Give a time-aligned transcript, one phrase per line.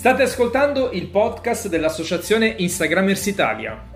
[0.00, 3.86] State ascoltando il podcast dell'associazione Instagrammers Italia.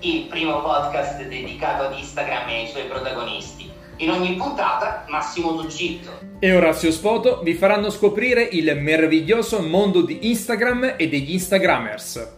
[0.00, 3.70] Il primo podcast dedicato ad Instagram e ai suoi protagonisti.
[3.96, 10.28] In ogni puntata Massimo Tuggitto e Orazio Spoto vi faranno scoprire il meraviglioso mondo di
[10.28, 12.36] Instagram e degli Instagrammers.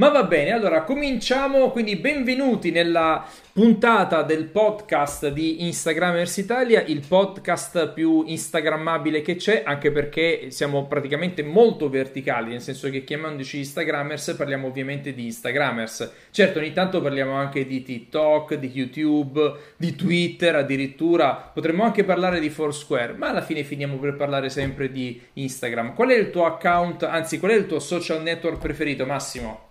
[0.00, 3.22] Ma va bene, allora cominciamo, quindi benvenuti nella
[3.52, 10.86] puntata del podcast di Instagrammers Italia, il podcast più instagrammabile che c'è, anche perché siamo
[10.86, 16.12] praticamente molto verticali, nel senso che chiamandoci Instagrammers parliamo ovviamente di Instagrammers.
[16.30, 22.40] Certo, ogni tanto parliamo anche di TikTok, di YouTube, di Twitter addirittura, potremmo anche parlare
[22.40, 25.92] di Foursquare, ma alla fine finiamo per parlare sempre di Instagram.
[25.92, 29.68] Qual è il tuo account, anzi qual è il tuo social network preferito, Massimo?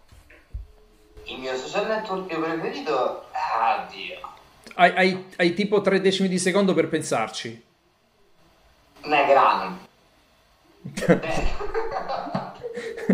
[1.30, 3.26] Il mio social network preferito...
[3.32, 4.20] Ah, Dio.
[4.76, 7.64] Hai, hai, hai tipo tre decimi di secondo per pensarci.
[9.04, 9.88] Negrano.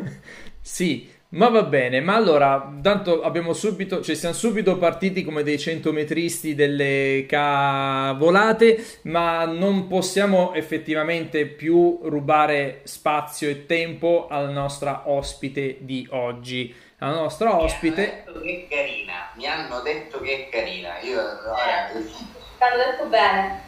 [0.62, 5.60] sì, ma va bene, ma allora, tanto abbiamo subito, cioè siamo subito partiti come dei
[5.60, 15.78] centometristi delle cavolate, ma non possiamo effettivamente più rubare spazio e tempo alla nostra ospite
[15.82, 18.24] di oggi la nostra ospite.
[18.26, 21.00] Mi hanno detto che è carina, mi hanno detto che è carina.
[21.02, 21.90] Io ora...
[21.90, 21.98] Eh,
[22.58, 23.65] hanno detto bene.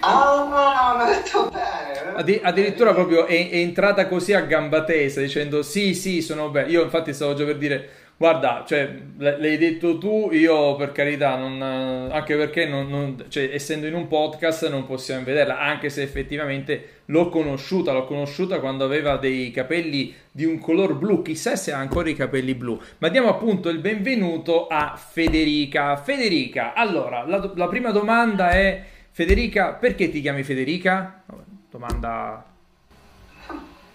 [0.00, 2.14] Ah, no, hanno detto bene.
[2.16, 6.70] Addi- addirittura proprio è, è, entrata così a gamba tesa dicendo sì, sì, sono bene.
[6.70, 11.60] Io infatti stavo già per dire Guarda, cioè, l'hai detto tu, io per carità, non,
[11.60, 17.02] anche perché non, non, cioè, essendo in un podcast non possiamo vederla, anche se effettivamente
[17.06, 21.76] l'ho conosciuta, l'ho conosciuta quando aveva dei capelli di un color blu, chissà se ha
[21.76, 22.80] ancora i capelli blu.
[22.98, 25.94] Ma diamo appunto il benvenuto a Federica.
[25.98, 28.82] Federica, allora, la, la prima domanda è,
[29.16, 31.22] Federica, perché ti chiami Federica?
[31.70, 32.44] Domanda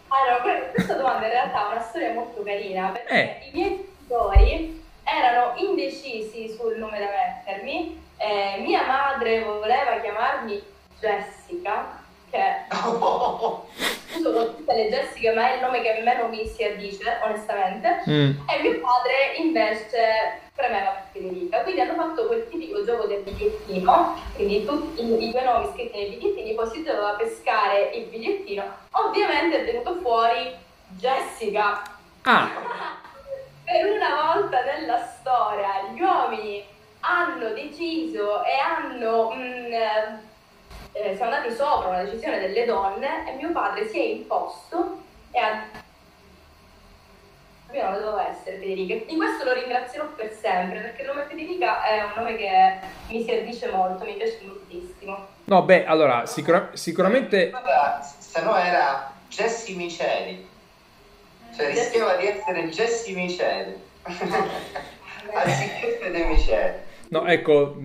[0.08, 3.50] allora, questa domanda in realtà ha una storia molto carina perché eh.
[3.50, 8.02] i miei genitori erano indecisi sul nome da mettermi.
[8.18, 10.60] Eh, mia madre voleva chiamarmi
[11.00, 12.02] Jessica,
[12.32, 12.66] che
[14.18, 16.64] uso con tutte le Jessica, ma è il nome che a me non mi si
[16.64, 18.02] addice, onestamente.
[18.10, 18.32] Mm.
[18.50, 21.62] E mio padre invece premeva per Federica.
[21.64, 25.98] Quindi hanno fatto quel tipico gioco del bigliettino, quindi tutti i, i due nomi scritti
[25.98, 28.64] nei bigliettini, poi si doveva pescare il bigliettino.
[28.92, 30.56] Ovviamente è venuto fuori
[30.90, 31.82] Jessica.
[32.24, 32.50] Ah.
[33.64, 36.64] per una volta nella storia gli uomini
[37.00, 39.74] hanno deciso e hanno mh, mm,
[40.94, 45.00] eh, sono andati sopra una decisione delle donne e mio padre si è imposto
[45.32, 45.64] e ha
[47.74, 51.26] io non lo dovevo essere Federica di questo lo ringrazierò per sempre perché il nome
[51.28, 56.26] Federica è un nome che mi si addice molto mi piace moltissimo no beh allora
[56.26, 57.52] sicura- sicuramente
[58.20, 60.50] se no era Jessie Miceli
[61.56, 63.80] cioè rischiava di essere Jesse Michele.
[65.34, 66.86] Anziché Fede Michele.
[67.10, 67.76] No, ecco,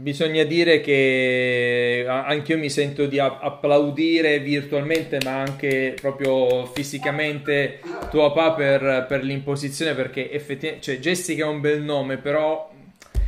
[0.00, 7.80] bisogna dire che anche io mi sento di applaudire virtualmente, ma anche proprio fisicamente
[8.10, 12.72] tuo papà per, per l'imposizione, perché effettivamente, cioè Jessica è un bel nome, però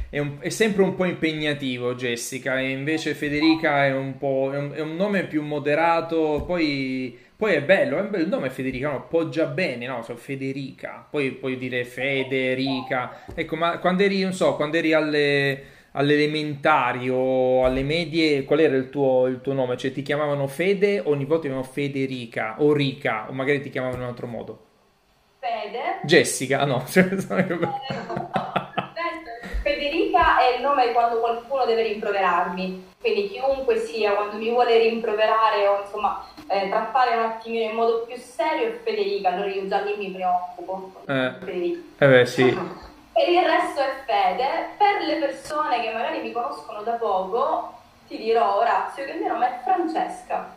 [0.09, 4.25] è, un, è, sempre un po' impegnativo Jessica, e invece Federica è un, è
[4.56, 8.89] un, è un nome più moderato, poi poi è bello, è un bel nome Federica,
[8.89, 9.06] no?
[9.09, 10.00] Poggia bene, no?
[10.04, 11.04] So, Federica.
[11.10, 13.25] Poi puoi dire Federica.
[13.34, 18.60] Ecco, ma quando eri, non so, quando eri alle, alle elementari o alle medie, qual
[18.60, 19.76] era il tuo, il tuo, nome?
[19.76, 23.70] Cioè ti chiamavano Fede o ogni volta ti chiamavano Federica o Rica o magari ti
[23.70, 24.66] chiamavano in un altro modo?
[25.38, 26.00] Fede.
[26.03, 26.84] Jessica, no.
[29.62, 32.91] Federica è il nome quando qualcuno deve rimproverarmi.
[33.00, 38.04] Quindi chiunque sia, quando mi vuole rimproverare o insomma eh, trattare un attimino in modo
[38.06, 40.92] più serio è Federica, allora io già lì mi preoccupo.
[41.06, 41.80] Eh, Federica.
[41.98, 42.59] eh beh sì.
[43.12, 44.70] Per il resto è Fede.
[44.78, 47.74] Per le persone che magari mi conoscono da poco,
[48.09, 50.54] ti dirò Orazio che il mio nome è Francesca.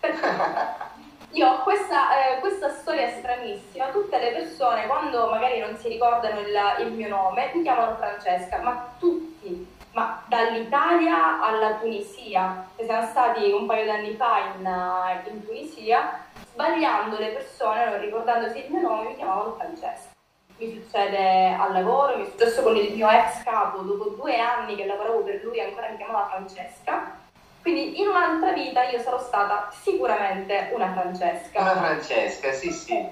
[1.30, 3.88] Io ho questa, eh, questa, storia stranissima.
[3.88, 8.58] Tutte le persone, quando magari non si ricordano il, il mio nome, mi chiamano Francesca,
[8.58, 15.30] ma tutti ma dall'Italia alla Tunisia, che siamo stati un paio d'anni fa in, eh,
[15.30, 16.20] in Tunisia,
[16.52, 20.15] sbagliando le persone, non ricordandosi il mio nome, mi chiamavano Francesca.
[20.58, 24.74] Mi succede al lavoro, mi è successo con il mio ex capo, dopo due anni
[24.74, 27.18] che lavoravo per lui ancora mi chiamava Francesca.
[27.60, 31.60] Quindi in un'altra vita io sarò stata sicuramente una Francesca.
[31.60, 33.06] Una Francesca, sì sì.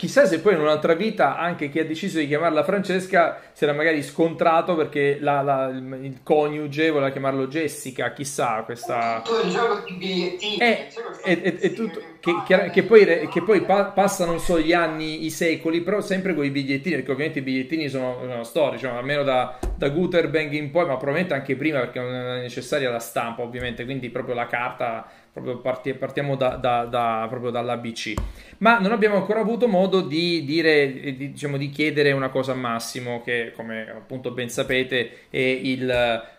[0.00, 3.74] Chissà se poi in un'altra vita anche chi ha deciso di chiamarla Francesca si era
[3.74, 9.20] magari scontrato perché la, la, il coniuge voleva chiamarlo Jessica, chissà questa...
[9.22, 10.88] Tu il gioco di bigliettini, è,
[11.22, 15.26] è, è, è tutto, che, che, che, poi, che poi pa, passano so gli anni,
[15.26, 18.92] i secoli, però sempre con i bigliettini, perché ovviamente i bigliettini sono, sono storici, cioè,
[18.92, 23.00] almeno da, da Gutenberg in poi, ma probabilmente anche prima perché non è necessaria la
[23.00, 28.14] stampa ovviamente, quindi proprio la carta proprio parti, partiamo da, da, da, proprio dall'ABC.
[28.58, 32.56] Ma non abbiamo ancora avuto modo di dire, di, diciamo, di chiedere una cosa a
[32.56, 35.88] Massimo, che come appunto ben sapete è il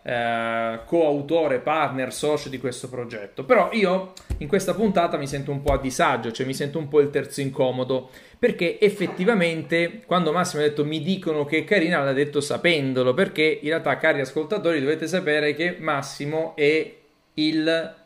[0.03, 3.43] eh, coautore, partner, socio di questo progetto.
[3.43, 6.89] Però io in questa puntata mi sento un po' a disagio, cioè mi sento un
[6.89, 12.03] po' il terzo incomodo, perché effettivamente quando Massimo ha detto mi dicono che è carina,
[12.03, 16.99] l'ha detto sapendolo, perché in realtà, cari ascoltatori, dovete sapere che Massimo è
[17.35, 17.99] il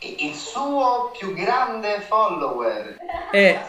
[0.00, 2.96] il suo più grande follower.
[3.30, 3.60] È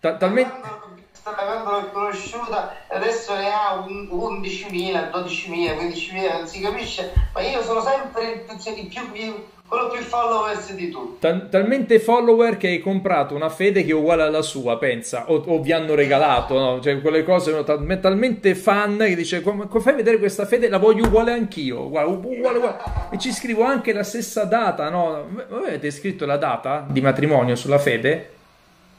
[0.00, 0.88] ta- talmente
[1.22, 8.46] avendolo conosciuta adesso ne ha 11.000, 12.000, 15.000, non si capisce, ma io sono sempre
[8.46, 11.20] il più, più quello più followers di tutti.
[11.20, 15.36] Tal- talmente follower che hai comprato una fede che è uguale alla sua, pensa, o,
[15.46, 16.80] o vi hanno regalato, no?
[16.80, 20.68] Cioè, quelle cose sono tal- talmente fan che dice, come, fai a vedere questa fede?
[20.68, 22.78] La voglio uguale anch'io, uguale, uguale, uguale.
[23.12, 25.28] E ci scrivo anche la stessa data, no?
[25.48, 28.30] Voi avete scritto la data di matrimonio sulla fede?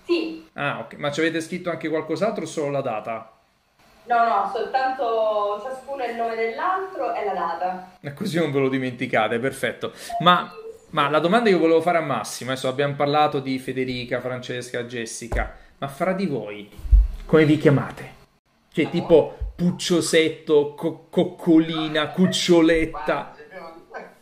[0.05, 0.47] Sì.
[0.53, 3.29] Ah, ok, ma ci avete scritto anche qualcos'altro o solo la data?
[4.05, 7.91] No, no, soltanto ciascuno il nome dell'altro e la data.
[8.01, 9.91] E così non ve lo dimenticate, perfetto.
[10.19, 10.51] Ma
[10.91, 15.55] ma la domanda che volevo fare a Massimo, adesso abbiamo parlato di Federica, Francesca, Jessica,
[15.77, 16.69] ma fra di voi
[17.31, 18.15] come vi chiamate?
[18.73, 23.37] Cioè tipo Pucciosetto, co- Coccolina, Cuccioletta,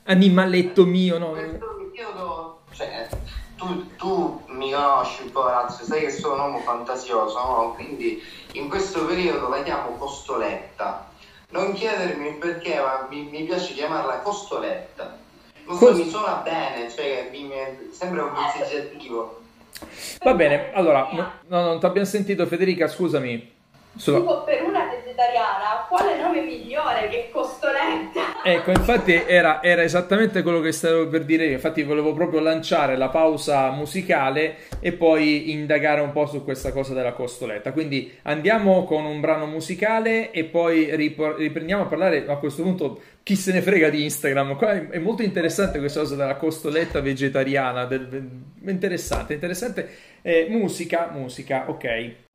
[0.04, 1.36] animaletto mio, no?
[2.72, 3.08] Cioè,
[3.56, 7.74] tu, tu, mi conosci un po', ragazzi, sai che sono un uomo fantasioso, no?
[7.74, 8.22] Quindi
[8.54, 11.10] in questo periodo la chiamo Costoletta.
[11.50, 15.18] Non chiedermi perché, ma mi, mi piace chiamarla Costoletta
[15.70, 17.52] non so, mi suona bene, cioè mi,
[17.92, 19.42] sembra un vezzeggiativo.
[20.24, 23.58] Va bene, allora, no, no, non ti abbiamo sentito Federica, scusami.
[23.94, 24.88] Tipo per una
[25.20, 28.42] vegetariana, quale nome migliore che costoletta?
[28.42, 31.52] Ecco, infatti era, era, esattamente quello che stavo per dire.
[31.52, 36.94] Infatti volevo proprio lanciare la pausa musicale e poi indagare un po' su questa cosa
[36.94, 37.74] della costoletta.
[37.74, 43.36] Quindi andiamo con un brano musicale e poi riprendiamo a parlare a questo punto chi
[43.36, 44.56] se ne frega di Instagram.
[44.56, 47.84] Qua è molto interessante questa cosa della costoletta vegetariana.
[47.86, 48.30] Del,
[48.66, 49.90] interessante, interessante.
[50.22, 52.28] Eh, musica, musica, ok.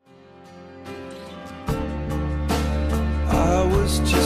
[3.85, 4.24] Was just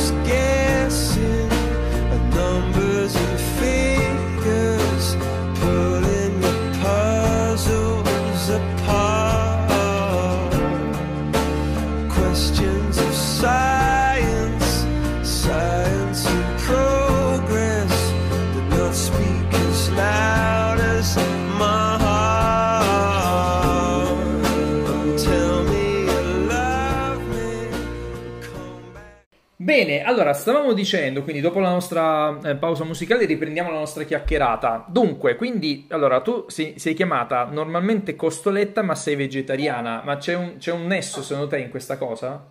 [29.88, 34.84] Bene, allora stavamo dicendo, quindi dopo la nostra eh, pausa musicale riprendiamo la nostra chiacchierata.
[34.86, 40.56] Dunque, quindi, allora tu sei, sei chiamata normalmente Costoletta, ma sei vegetariana, ma c'è un,
[40.58, 42.44] c'è un, nesso secondo te in questa cosa?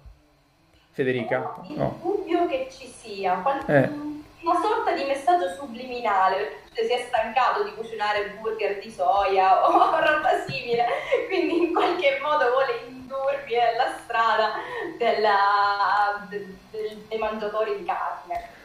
[0.90, 1.62] Federica?
[1.70, 2.00] No, no.
[2.02, 3.36] dubbio che ci sia.
[3.36, 4.07] Qual- eh
[4.48, 9.72] una sorta di messaggio subliminale, perché si è stancato di cucinare burger di soia o
[9.72, 10.86] roba simile,
[11.28, 14.54] quindi in qualche modo vuole indurvi nella strada
[14.98, 18.56] della, de, de, dei mangiatori di carne.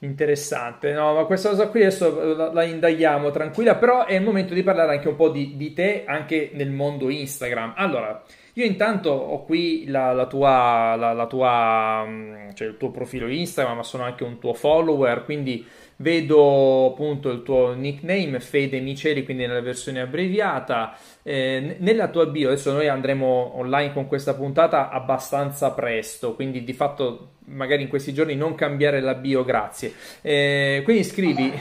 [0.00, 4.54] Interessante, no, ma questa cosa qui adesso la, la, indaghiamo tranquilla, però è il momento
[4.54, 7.74] di parlare anche un po' di, di te anche nel mondo Instagram.
[7.76, 8.22] Allora,
[8.58, 13.28] io intanto ho qui la, la tua, la, la tua, mm, cioè il tuo profilo
[13.28, 15.64] Instagram, ma sono anche un tuo follower, quindi
[16.00, 20.96] vedo appunto il tuo nickname Fede Miceli, quindi nella versione abbreviata.
[21.22, 26.72] Eh, nella tua bio, adesso noi andremo online con questa puntata abbastanza presto, quindi di
[26.72, 29.92] fatto magari in questi giorni non cambiare la bio, grazie.
[30.20, 31.52] Eh, quindi scrivi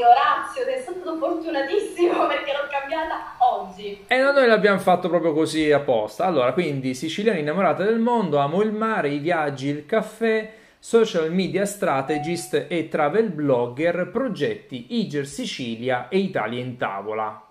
[0.00, 4.04] oggi, Orazio, sei stato fortunatissimo perché l'ho cambiata oggi.
[4.06, 6.24] E noi l'abbiamo fatto proprio così apposta.
[6.24, 11.66] Allora, quindi siciliana innamorata del mondo, amo il mare, i viaggi, il caffè, social media
[11.66, 17.44] strategist e travel blogger, progetti Iger Sicilia e Italia in tavola.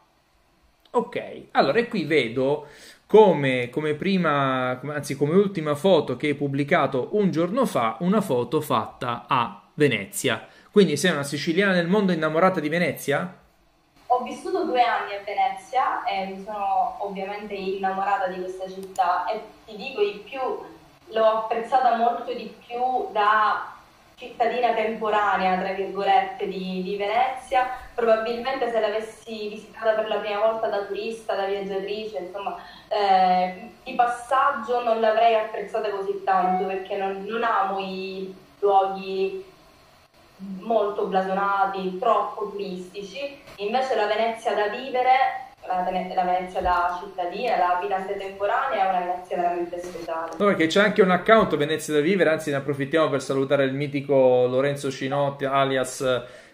[0.91, 2.65] Ok, allora e qui vedo
[3.06, 8.60] come, come prima, anzi come ultima foto che hai pubblicato un giorno fa, una foto
[8.60, 10.48] fatta a Venezia.
[10.72, 13.36] Quindi sei una siciliana nel mondo innamorata di Venezia?
[14.06, 19.42] Ho vissuto due anni a Venezia e mi sono ovviamente innamorata di questa città e
[19.66, 20.40] ti dico di più,
[21.08, 23.74] l'ho apprezzata molto di più da
[24.14, 27.68] cittadina temporanea, tra virgolette, di, di, Venezia.
[27.96, 32.58] Probabilmente se l'avessi visitata per la prima volta da turista, da viaggiatrice, insomma,
[32.90, 39.58] eh, di passaggio non l'avrei apprezzata così tanto perché non, non amo i luoghi
[40.60, 43.41] molto blasonati, troppo turistici.
[43.58, 49.38] Invece la Venezia da vivere la, Venezia da cittadina, la abitante temporanea è una Venezia
[49.38, 50.36] veramente speciale.
[50.36, 54.48] Perché c'è anche un account Venezia da vivere, anzi ne approfittiamo per salutare il mitico
[54.48, 56.01] Lorenzo Cinotti alias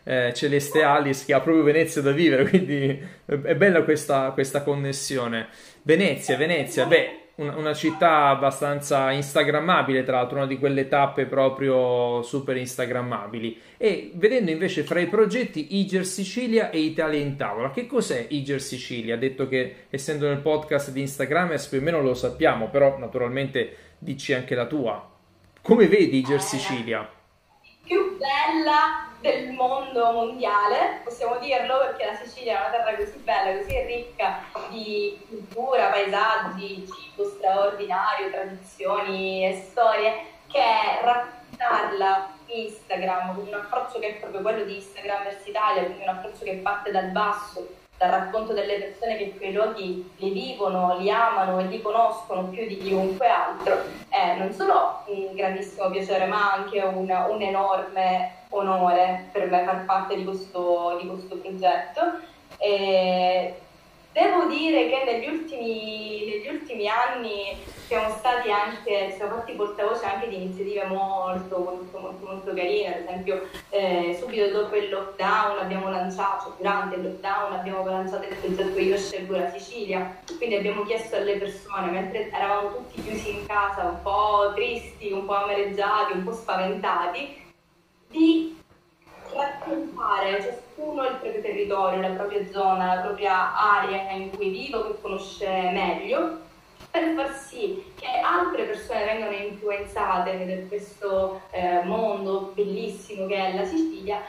[0.03, 5.47] eh, Celeste Alice che ha proprio Venezia da vivere, quindi è bella questa, questa connessione.
[5.83, 12.55] Venezia, Venezia, beh, una, città abbastanza instagrammabile, tra l'altro, una di quelle tappe proprio super
[12.57, 13.59] instagrammabili.
[13.77, 18.61] E vedendo invece fra i progetti Iger Sicilia e Italia in tavola, che cos'è Iger
[18.61, 19.17] Sicilia?
[19.17, 24.33] Detto che essendo nel podcast di Instagram più o meno lo sappiamo, però naturalmente dici
[24.33, 25.11] anche la tua.
[25.61, 27.14] Come vedi Iger Sicilia?
[27.85, 33.57] Più bella del mondo mondiale, possiamo dirlo, perché la Sicilia è una terra così bella,
[33.57, 40.13] così ricca di cultura, paesaggi, cibo straordinario, tradizioni e storie,
[40.47, 40.61] che
[41.01, 46.09] raccontarla Instagram con un approccio che è proprio quello di Instagram verso Italia, quindi un
[46.09, 51.09] approccio che parte dal basso, dal racconto delle persone che quei luoghi li vivono, li
[51.09, 56.53] amano e li conoscono più di chiunque altro, è non solo un grandissimo piacere ma
[56.53, 62.33] anche un, un enorme onore per me far parte di questo, di questo progetto.
[62.57, 63.59] E
[64.15, 70.29] Devo dire che negli ultimi, negli ultimi anni siamo stati anche, siamo fatti portavoce anche
[70.29, 75.89] di iniziative molto, molto, molto, molto carine, ad esempio eh, subito dopo il lockdown abbiamo
[75.89, 81.17] lanciato, durante il lockdown abbiamo lanciato il progetto Io scelgo la Sicilia, quindi abbiamo chiesto
[81.17, 86.23] alle persone, mentre eravamo tutti chiusi in casa, un po' tristi, un po' amareggiati, un
[86.23, 87.43] po' spaventati,
[88.07, 88.54] di
[89.35, 95.01] raccontare ciascuno il proprio territorio, la propria zona, la propria area in cui vivo, che
[95.01, 96.43] conosce meglio,
[96.89, 103.55] per far sì che altre persone vengano influenzate da questo eh, mondo bellissimo che è
[103.55, 104.21] la Sicilia,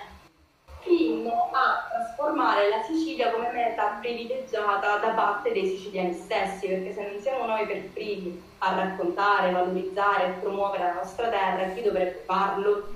[0.81, 7.09] fino a trasformare la Sicilia come meta privilegiata da parte dei siciliani stessi, perché se
[7.09, 12.23] non siamo noi per primi a raccontare, valorizzare e promuovere la nostra terra, chi dovrebbe
[12.25, 12.96] farlo?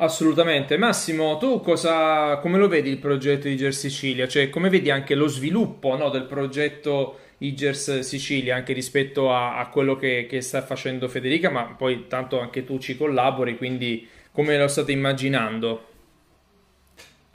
[0.00, 0.76] Assolutamente.
[0.76, 4.28] Massimo, tu cosa, come lo vedi il progetto Igers Sicilia?
[4.28, 9.68] Cioè, come vedi anche lo sviluppo no, del progetto Igers Sicilia, anche rispetto a, a
[9.68, 14.56] quello che, che, sta facendo Federica, ma poi tanto anche tu ci collabori, quindi come
[14.56, 15.86] lo state immaginando?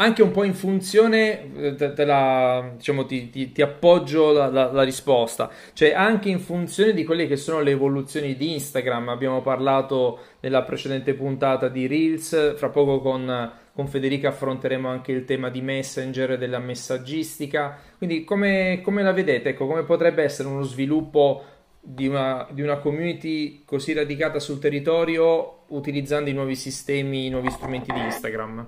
[0.04, 4.48] Anche un po' in funzione, eh, te, te la, diciamo, ti, ti, ti appoggio la,
[4.48, 9.10] la, la, risposta, cioè anche in funzione di quelle che sono le evoluzioni di Instagram.
[9.10, 15.24] Abbiamo parlato nella precedente puntata di Reels, fra poco con, con Federica affronteremo anche il
[15.24, 17.80] tema di Messenger e della messaggistica.
[17.98, 19.50] Quindi come, come la vedete?
[19.50, 21.44] Ecco, come potrebbe essere uno sviluppo
[21.80, 27.50] di una, di una community così radicata sul territorio utilizzando i nuovi sistemi, i nuovi
[27.50, 28.68] strumenti di Instagram?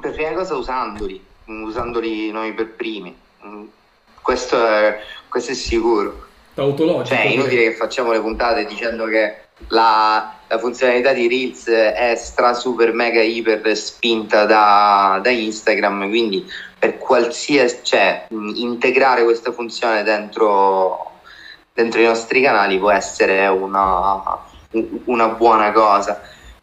[0.00, 3.16] Per prima cosa usandoli, usandoli noi per primi.
[4.22, 6.26] Questo è, questo è sicuro.
[6.54, 7.14] Tautologico.
[7.14, 12.14] Cioè, è inutile che facciamo le puntate dicendo che la, la, funzionalità di Reels è
[12.16, 16.44] stra super mega iper spinta da, da Instagram, quindi
[16.78, 21.12] per qualsiasi, cioè, integrare questa funzione dentro,
[21.72, 24.44] dentro i nostri canali può essere una,
[25.04, 26.20] una buona cosa.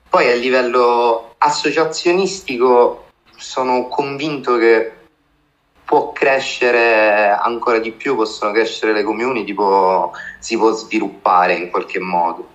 [0.10, 3.06] Poi a livello associazionistico
[3.38, 4.92] sono convinto che
[5.86, 12.00] può crescere ancora di più, possono crescere le community, può, si può sviluppare in qualche
[12.00, 12.50] modo.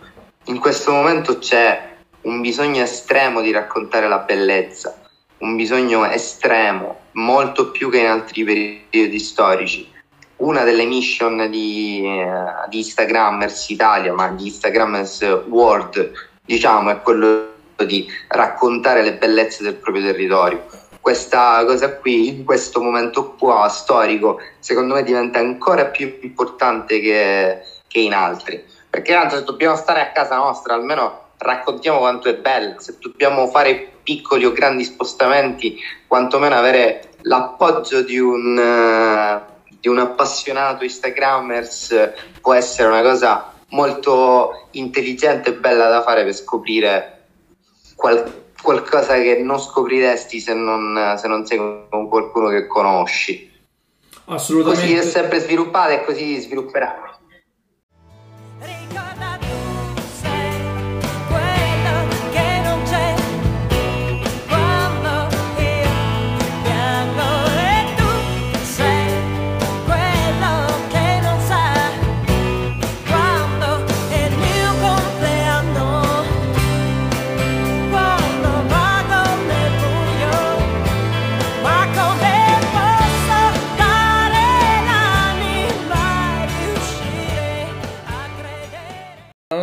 [0.46, 5.00] In questo momento c'è un bisogno estremo di raccontare la bellezza,
[5.38, 9.88] un bisogno estremo, molto più che in altri periodi storici.
[10.36, 16.12] Una delle mission di, uh, di Instagrammers Italia, ma di Instagrammers World,
[16.44, 17.49] diciamo, è quello
[17.84, 20.66] di raccontare le bellezze del proprio territorio.
[21.00, 27.62] Questa cosa qui, in questo momento qua storico, secondo me diventa ancora più importante che,
[27.88, 28.62] che in altri.
[28.88, 32.78] Perché tanto se dobbiamo stare a casa nostra, almeno raccontiamo quanto è bella.
[32.78, 39.98] Se dobbiamo fare piccoli o grandi spostamenti, quantomeno avere l'appoggio di un, uh, di un
[39.98, 47.19] appassionato Instagrammers può essere una cosa molto intelligente e bella da fare per scoprire
[48.00, 53.48] qual- qualcosa che non scopriresti se non, se non sei con qualcuno che conosci.
[54.24, 54.86] Assolutamente.
[54.86, 57.09] Così è sempre sviluppata e così svilupperà.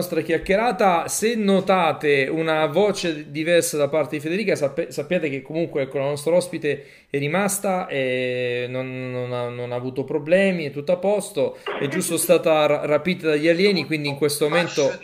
[0.07, 1.07] Nostra chiacchierata.
[1.09, 6.05] Se notate una voce diversa da parte di Federica, sapp- sappiate che comunque ecco, la
[6.05, 10.97] nostra ospite è rimasta e non, non, ha, non, ha, avuto problemi, è tutto a
[10.97, 11.57] posto.
[11.79, 14.97] È giusto stata ra- rapita dagli alieni, quindi in questo momento...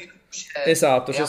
[0.66, 1.12] Esatto.
[1.12, 1.24] C'è...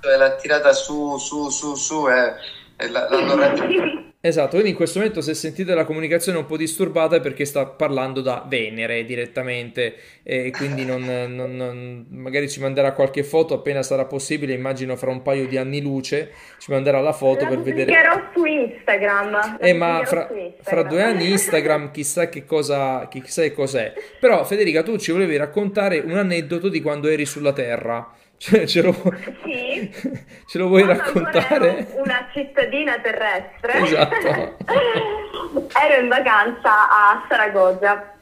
[0.00, 2.34] E l'ha tirata su, su, su, su e,
[2.76, 4.07] e l'hanno rapita.
[4.20, 7.66] Esatto, quindi in questo momento se sentite la comunicazione un po' disturbata è perché sta
[7.66, 9.94] parlando da Venere direttamente
[10.24, 15.12] e quindi non, non, non, magari ci manderà qualche foto appena sarà possibile, immagino fra
[15.12, 17.92] un paio di anni luce ci manderà la foto la per vedere.
[17.92, 19.58] La su Instagram.
[19.60, 20.52] Eh ma fra, Instagram.
[20.62, 23.92] fra, due anni Instagram chissà che cosa, chissà che cos'è.
[24.18, 28.17] Però Federica tu ci volevi raccontare un aneddoto di quando eri sulla Terra.
[28.38, 28.94] Cioè, ce lo,
[29.42, 29.90] sì.
[30.46, 31.88] ce lo vuoi raccontare?
[31.96, 33.72] Una cittadina terrestre.
[33.80, 34.56] Esatto.
[35.82, 38.14] ero in vacanza a Saragozza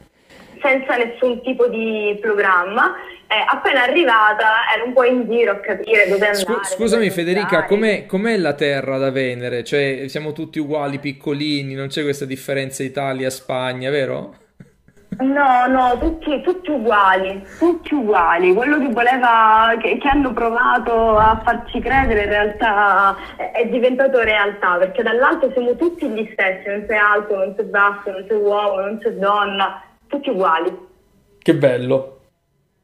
[0.59, 2.95] senza nessun tipo di programma.
[3.29, 6.63] Eh, appena arrivata ero un po' in giro a capire dove andare.
[6.63, 9.63] scusami Federica, com'è, com'è, la Terra da Venere?
[9.65, 14.33] Cioè, siamo tutti uguali, piccolini, non c'è questa differenza Italia-Spagna, vero?
[15.19, 18.53] No, no, tutti, tutti, uguali, tutti uguali.
[18.53, 24.19] Quello che voleva, che, che, hanno provato a farci credere in realtà è, è, diventato
[24.21, 28.35] realtà, perché dall'alto siamo tutti gli stessi, non c'è alto, non c'è basso, non c'è
[28.35, 30.77] uomo, non c'è donna, tutti uguali.
[31.39, 32.16] Che bello.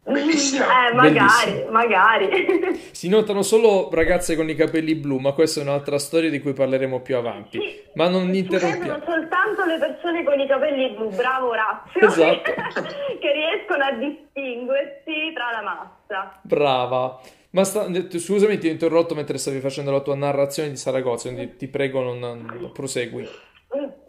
[0.03, 0.65] Bellissimo.
[0.65, 1.71] Eh, magari, Bellissimo.
[1.71, 2.81] magari.
[2.93, 6.53] Si notano solo ragazze con i capelli blu, ma questa è un'altra storia di cui
[6.53, 7.59] parleremo più avanti.
[7.59, 8.99] Sì, ma non interrompiamo.
[8.99, 12.51] Sono soltanto le persone con i capelli blu, bravo Orazio, esatto.
[13.19, 16.39] che riescono a distinguersi tra la massa.
[16.43, 17.19] Brava.
[17.49, 21.55] Ma sta, scusami, ti ho interrotto mentre stavi facendo la tua narrazione di Saragozza, quindi
[21.55, 23.27] ti prego non, non prosegui.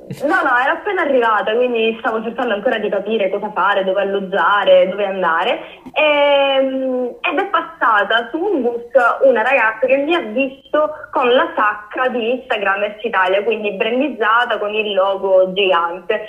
[0.07, 4.89] No, no, ero appena arrivata, quindi stavo cercando ancora di capire cosa fare, dove alloggiare,
[4.89, 5.61] dove andare.
[5.93, 8.85] E, ehm, ed è passata su un bus
[9.23, 14.59] una ragazza che mi ha visto con la sacca di Instagram Est Italia, quindi brandizzata
[14.59, 16.29] con il logo gigante.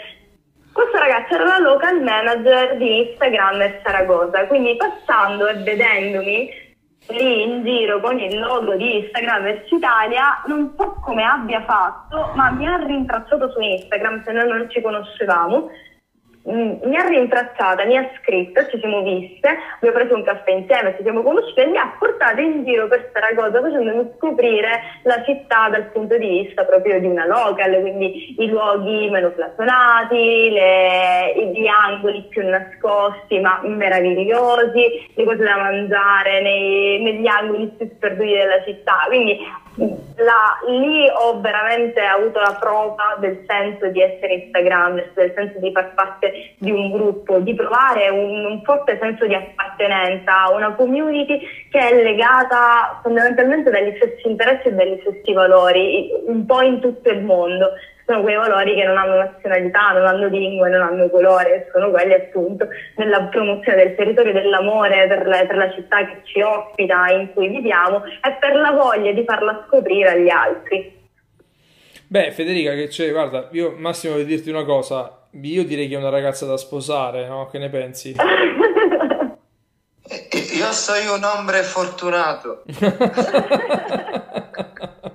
[0.72, 6.50] Questo ragazzo era la local manager di Instagram Saragossa, quindi passando e vedendomi
[7.10, 12.52] lì in giro con il logo di Instagram Italia, non so come abbia fatto, ma
[12.52, 15.70] mi ha rintracciato su Instagram se noi non ci conoscevamo
[16.46, 21.04] mi ha rintracciata, mi ha scritto, ci siamo viste, abbiamo preso un caffè insieme, ci
[21.04, 25.86] siamo conosciute e mi ha portato in giro per Saragossa facendomi scoprire la città dal
[25.86, 32.48] punto di vista proprio di una local, quindi i luoghi meno blasonati, gli angoli più
[32.48, 39.06] nascosti ma meravigliosi, le cose da mangiare nei, negli angoli più sperduti della città.
[39.08, 39.40] Quindi
[39.78, 45.72] la, lì ho veramente avuto la prova del senso di essere Instagram, del senso di
[45.72, 50.74] far parte di un gruppo, di provare un, un forte senso di appartenenza a una
[50.74, 56.80] community che è legata fondamentalmente dagli stessi interessi e dagli stessi valori, un po' in
[56.80, 57.72] tutto il mondo
[58.06, 62.14] sono quei valori che non hanno nazionalità, non hanno lingue, non hanno colore, sono quelli
[62.14, 67.34] appunto nella promozione del territorio dell'amore per, le, per la città che ci ospita, in
[67.34, 70.94] cui viviamo e per la voglia di farla scoprire agli altri.
[72.08, 75.98] Beh, Federica, che c'è, guarda, io Massimo voglio dirti una cosa, io direi che è
[75.98, 77.48] una ragazza da sposare, no?
[77.48, 78.16] Che ne pensi?
[80.56, 82.62] io sono un uomo fortunato.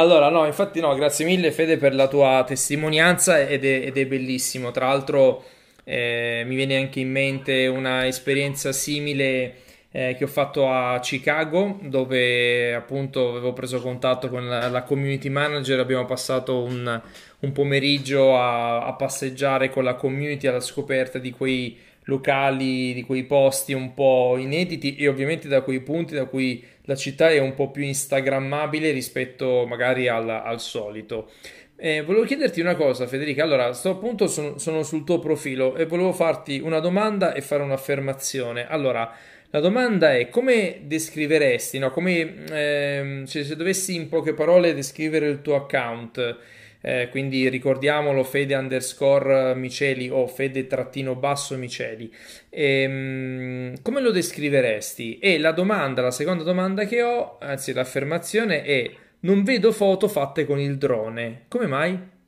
[0.00, 4.06] Allora, no, infatti no, grazie mille Fede per la tua testimonianza ed è, ed è
[4.06, 4.70] bellissimo.
[4.70, 5.44] Tra l'altro
[5.84, 9.56] eh, mi viene anche in mente una esperienza simile
[9.90, 15.28] eh, che ho fatto a Chicago, dove appunto avevo preso contatto con la, la community
[15.28, 17.02] manager, abbiamo passato un,
[17.40, 23.24] un pomeriggio a, a passeggiare con la community alla scoperta di quei locali, di quei
[23.24, 27.54] posti un po' inediti e ovviamente da quei punti da cui la città è un
[27.54, 31.30] po' più instagrammabile rispetto magari al, al solito.
[31.76, 33.42] Eh, volevo chiederti una cosa, Federica.
[33.42, 37.62] Allora, sto appunto sono, sono, sul tuo profilo e volevo farti una domanda e fare
[37.62, 38.66] un'affermazione.
[38.68, 39.14] Allora,
[39.52, 41.90] La domanda è come descriveresti, no?
[41.90, 46.36] come, ehm, cioè, se dovessi in poche parole descrivere il tuo account,
[46.80, 52.12] eh, quindi ricordiamolo fede underscore miceli o fede trattino basso miceli,
[52.48, 55.18] ehm, come lo descriveresti?
[55.18, 58.90] E la domanda, la seconda domanda che ho, anzi l'affermazione è
[59.20, 62.18] non vedo foto fatte con il drone, come mai?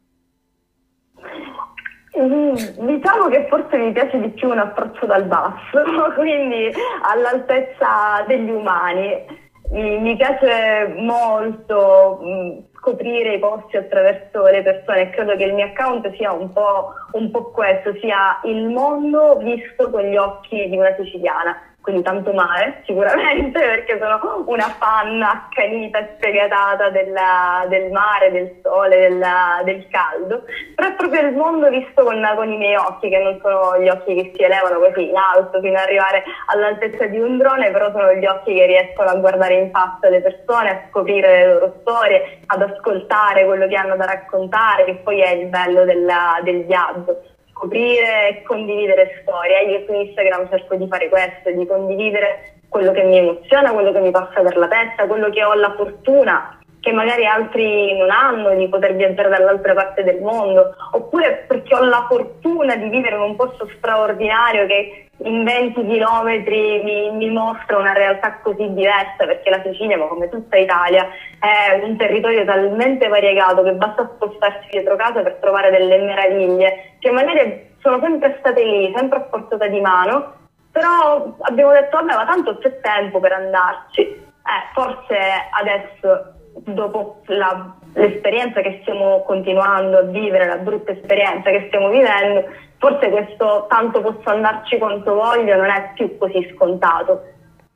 [2.19, 5.83] Mm, diciamo che forse mi piace di più un approccio dal basso,
[6.17, 6.71] quindi
[7.03, 9.41] all'altezza degli umani.
[9.71, 15.03] Mi piace molto mm, scoprire i posti attraverso le persone.
[15.03, 19.37] E credo che il mio account sia un po', un po' questo, sia il mondo
[19.37, 25.21] visto con gli occhi di una siciliana quindi tanto male sicuramente perché sono una fan
[25.21, 31.35] accanita e sfegatata della, del mare, del sole, della, del caldo, però è proprio il
[31.35, 34.79] mondo visto con, con, i miei occhi, che non sono gli occhi che si elevano
[34.79, 38.66] così in alto fino ad arrivare all'altezza di un drone, però sono gli occhi che
[38.66, 43.66] riescono a guardare in faccia le persone, a scoprire le loro storie, ad ascoltare quello
[43.66, 47.23] che hanno da raccontare, che poi è il bello della, del viaggio
[47.62, 49.62] scoprire e condividere storie.
[49.70, 54.01] Io su Instagram cerco di fare questo, di condividere quello che mi emoziona, quello che
[54.01, 58.57] mi passa per la testa, quello che ho la fortuna che magari altri non hanno
[58.57, 63.23] di poter viaggiare dall'altra parte del mondo, oppure perché ho la fortuna di vivere in
[63.23, 69.49] un posto straordinario che in 20 chilometri mi, mi, mostra una realtà così diversa, perché
[69.49, 71.07] la Sicilia, ma come tutta Italia,
[71.38, 77.12] è un territorio talmente variegato che basta spostarsi dietro casa per trovare delle meraviglie che
[77.12, 80.35] magari sono sempre state lì, sempre a portata di mano,
[80.73, 84.01] però abbiamo detto, vabbè, ma tanto c'è tempo per andarci.
[84.01, 85.16] Eh, forse
[85.53, 92.49] adesso dopo la, l'esperienza che stiamo continuando a vivere, la brutta esperienza che stiamo vivendo,
[92.79, 97.23] forse questo tanto posso andarci quanto voglio non è più così scontato.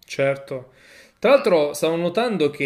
[0.05, 0.71] Certo.
[1.19, 2.65] Tra l'altro stavo notando che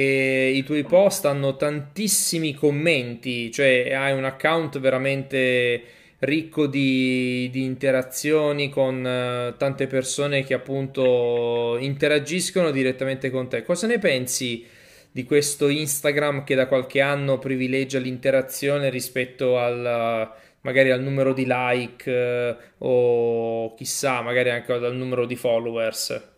[0.54, 5.82] i tuoi post hanno tantissimi commenti, cioè hai un account veramente
[6.20, 13.62] ricco di, di interazioni con uh, tante persone che appunto interagiscono direttamente con te.
[13.62, 14.66] Cosa ne pensi?
[15.12, 20.30] Di questo Instagram che da qualche anno privilegia l'interazione rispetto al
[20.62, 26.28] magari al numero di like eh, o chissà, magari anche al numero di followers.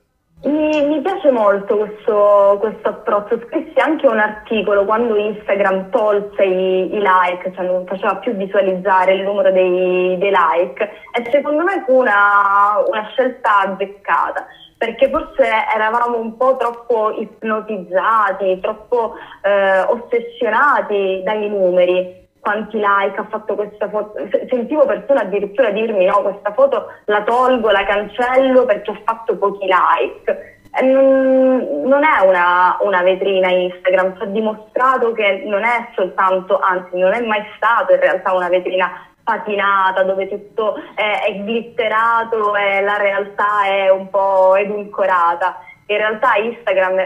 [0.44, 3.40] Mi, mi piace molto questo, questo, approccio.
[3.46, 9.14] Scrissi anche un articolo quando Instagram tolse i, i like, cioè non faceva più visualizzare
[9.14, 14.46] il numero dei, dei like e secondo me fu una, una scelta azzeccata
[14.82, 22.20] perché forse eravamo un po' troppo ipnotizzati, troppo eh, ossessionati dai numeri.
[22.40, 24.14] Quanti like ha fatto questa foto?
[24.50, 29.66] Sentivo persone addirittura dirmi: No, questa foto la tolgo, la cancello perché ho fatto pochi
[29.66, 30.58] like.
[30.82, 36.98] Non, non, è una, una, vetrina Instagram, ci ha dimostrato che non è soltanto, anzi
[36.98, 38.90] non è mai stato in realtà una vetrina
[39.22, 45.58] patinata, dove tutto è, è glitterato e la realtà è un po' edulcorata.
[45.86, 46.96] In realtà Instagram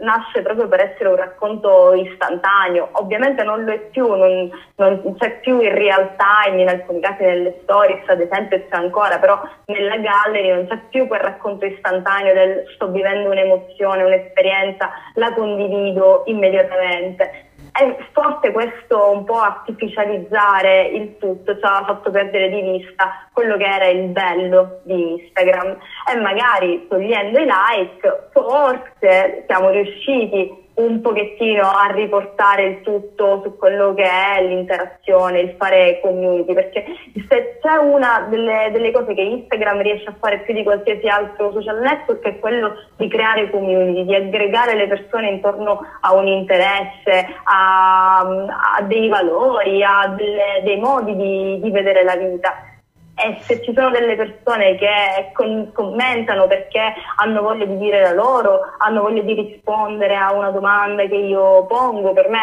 [0.00, 5.40] nasce proprio per essere un racconto istantaneo, ovviamente non lo è più, non, non c'è
[5.40, 9.96] più in real time, in alcuni casi nelle stories ad esempio c'è ancora, però nella
[9.96, 17.45] gallery non c'è più quel racconto istantaneo del sto vivendo un'emozione, un'esperienza, la condivido immediatamente
[17.76, 23.56] è forte questo un po' artificializzare il tutto, ci ha fatto perdere di vista quello
[23.56, 25.76] che era il bello di Instagram.
[26.10, 33.56] E magari togliendo i like forse siamo riusciti un pochettino a riportare il tutto su
[33.56, 36.84] quello che è l'interazione, il fare community, perché
[37.28, 41.52] se c'è una delle, delle, cose che Instagram riesce a fare più di qualsiasi altro
[41.52, 47.26] social network è quello di creare community, di aggregare le persone intorno a un interesse,
[47.44, 52.75] a, a dei valori, a delle, dei modi di, di vedere la vita
[53.18, 58.12] e se ci sono delle persone che con- commentano perché hanno voglia di dire la
[58.12, 62.40] loro, hanno voglia di rispondere a una domanda che io pongo, per me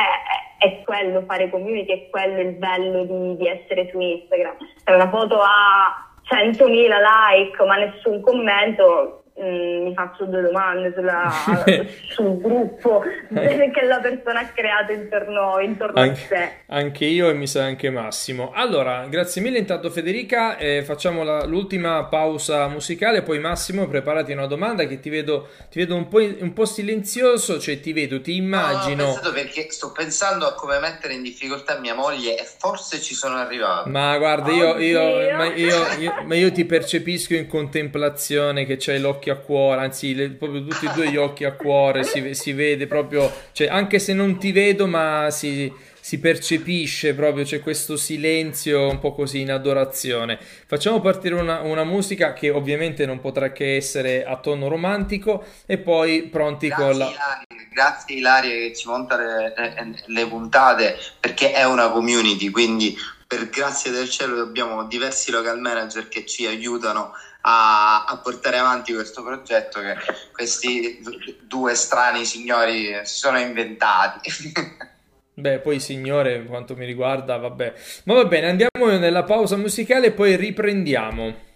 [0.60, 4.56] è, è quello fare community, è quello il bello di, di essere su Instagram.
[4.84, 11.28] Se una foto ha 100.000 like ma nessun commento, Mm, mi faccio due domande sulla,
[12.14, 16.52] sul gruppo che la persona ha creato intorno, intorno anche, a sé.
[16.68, 18.52] Anche io e mi sa anche Massimo.
[18.54, 24.46] Allora, grazie mille intanto Federica, eh, facciamo la, l'ultima pausa musicale, poi Massimo preparati una
[24.46, 28.36] domanda che ti vedo, ti vedo un, po', un po' silenzioso, cioè ti vedo, ti
[28.36, 29.20] immagino...
[29.20, 33.38] No, perché sto pensando a come mettere in difficoltà mia moglie e forse ci sono
[33.38, 33.90] arrivato.
[33.90, 39.00] Ma guarda, io, io, ma io, io, ma io ti percepisco in contemplazione che c'hai
[39.00, 42.34] l'occhio occhi a cuore, anzi le, proprio tutti e due gli occhi a cuore, si,
[42.34, 47.62] si vede proprio, cioè anche se non ti vedo ma si si percepisce proprio, c'è
[47.62, 50.38] questo silenzio un po' così in adorazione.
[50.68, 55.78] Facciamo partire una, una musica che ovviamente non potrà che essere a tono romantico e
[55.78, 57.06] poi pronti grazie, con la...
[57.06, 62.98] Ilaria, grazie Ilaria che ci monta le, le, le puntate perché è una community, quindi
[63.26, 67.14] per grazia del cielo abbiamo diversi local manager che ci aiutano
[67.46, 69.96] a, a, portare avanti questo progetto che
[70.32, 71.02] questi
[71.42, 74.30] due strani signori si sono inventati.
[75.36, 77.74] Beh, poi signore, quanto mi riguarda, vabbè.
[78.06, 81.52] Ma va bene, andiamo nella pausa musicale e poi riprendiamo.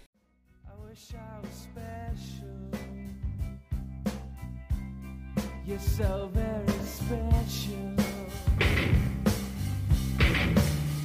[5.98, 7.96] So very special.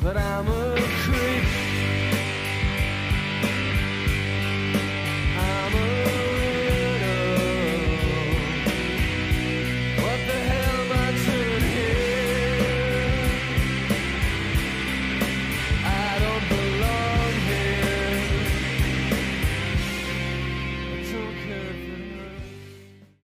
[0.02, 0.81] But I'm a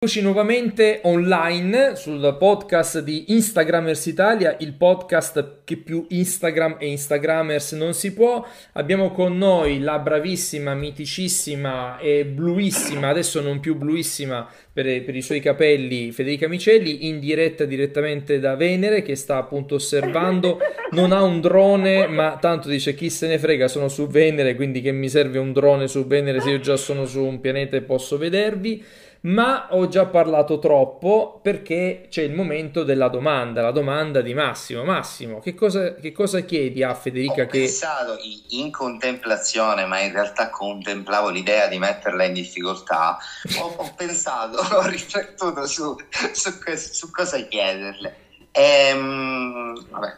[0.06, 7.72] Eccoci nuovamente online sul podcast di Instagramers Italia, il podcast che più Instagram e Instagramers
[7.72, 8.46] non si può.
[8.74, 15.24] Abbiamo con noi la bravissima, miticissima e bluissima, adesso non più bluissima per, per i
[15.24, 20.60] suoi capelli, Federica Micelli, in diretta direttamente da Venere che sta appunto osservando.
[20.92, 24.82] Non ha un drone, ma tanto dice chi se ne frega, sono su Venere, quindi
[24.82, 27.82] che mi serve un drone su Venere se io già sono su un pianeta e
[27.82, 28.84] posso vedervi
[29.26, 34.84] ma ho già parlato troppo perché c'è il momento della domanda, la domanda di Massimo.
[34.84, 37.44] Massimo, che cosa, che cosa chiedi a Federica?
[37.44, 37.60] Ho che...
[37.60, 38.18] pensato
[38.50, 43.18] in contemplazione, ma in realtà contemplavo l'idea di metterla in difficoltà.
[43.60, 45.96] Ho, ho pensato, ho riflettuto su,
[46.32, 48.16] su, su cosa chiederle.
[48.52, 50.16] Ehm, vabbè.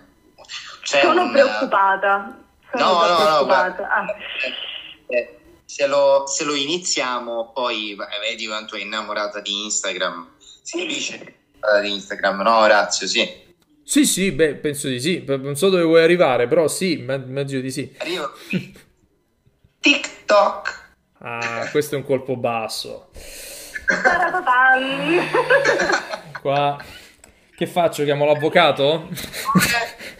[0.83, 1.31] Sono un...
[1.31, 2.37] preoccupata.
[2.73, 3.81] Sono no, no, preoccupata.
[3.81, 4.15] no, ah.
[5.07, 5.36] eh,
[5.67, 10.29] se lo, se lo iniziamo, poi vedi quanto è innamorata di Instagram.
[10.39, 11.35] Si capisce
[11.81, 13.05] di Instagram, no, Orazio?
[13.05, 13.29] Sì.
[13.83, 15.25] Sì, sì, beh, penso di sì.
[15.25, 17.93] Non so dove vuoi arrivare, però sì, immagino di sì.
[17.97, 18.31] Arrivo.
[19.81, 20.85] TikTok.
[21.19, 23.09] Ah, questo è un colpo basso.
[26.41, 26.81] Qua.
[27.55, 28.05] Che faccio?
[28.05, 29.09] Chiamo l'avvocato?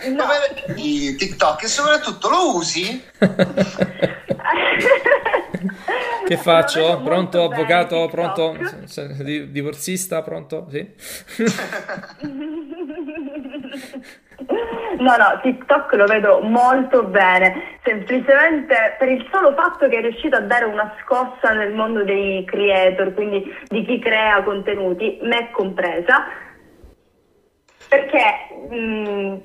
[0.08, 0.26] No.
[0.76, 3.02] TikTok e soprattutto lo usi?
[6.28, 7.02] Che faccio?
[7.04, 8.06] Pronto, avvocato?
[8.12, 8.58] Pronto?
[9.50, 10.22] Divorzista?
[10.22, 10.68] Pronto?
[10.70, 10.86] Sì?
[15.00, 20.36] No, no, TikTok lo vedo molto bene, semplicemente per il solo fatto che è riuscito
[20.36, 26.26] a dare una scossa nel mondo dei creator, quindi di chi crea contenuti, me compresa,
[27.88, 29.36] perché mh, mm,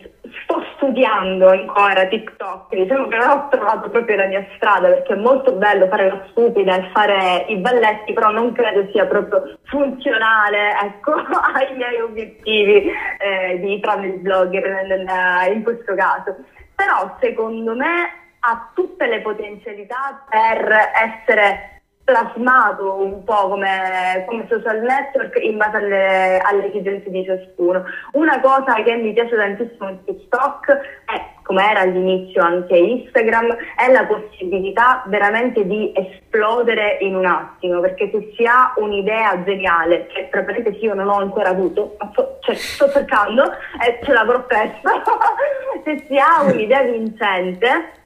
[0.42, 5.16] sto studiando ancora TikTok, diciamo che non ho trovato proprio la mia strada perché è
[5.16, 10.72] molto bello fare la stupida e fare i balletti, però non credo sia proprio funzionale
[10.82, 11.12] ecco,
[11.54, 16.36] ai miei obiettivi eh, di travel blogger nel, in questo caso.
[16.74, 21.71] Però secondo me ha tutte le potenzialità per essere
[22.04, 27.84] plasmato un po' come, come, social network in base alle, alle, esigenze di ciascuno.
[28.12, 30.70] Una cosa che mi piace tantissimo di TikTok
[31.06, 37.80] è, come era all'inizio anche Instagram, è la possibilità veramente di esplodere in un attimo,
[37.80, 41.96] perché se si ha un'idea geniale, che tra parentesi io non ho ancora avuto,
[42.40, 43.44] cioè sto cercando
[43.84, 44.90] e ce l'avrò presto,
[45.84, 48.00] se si ha un'idea vincente,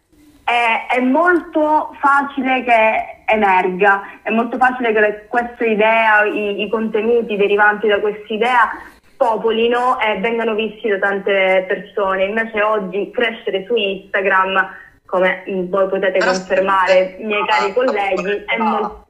[0.47, 4.21] è, è molto facile che emerga.
[4.23, 8.71] È molto facile che questa idea, i, i contenuti derivanti da questa idea
[9.17, 12.27] popolino e vengano visti da tante persone.
[12.27, 14.71] Invece oggi crescere su Instagram,
[15.05, 19.07] come voi potete confermare, miei cari colleghi, è molto...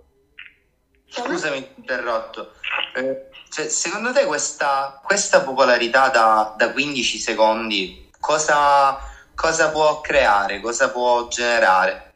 [1.09, 2.53] Scusami, interrotto.
[2.95, 8.99] Eh, cioè, secondo te questa, questa popolarità da, da, 15 secondi cosa,
[9.37, 12.07] cosa può creare, cosa può generare?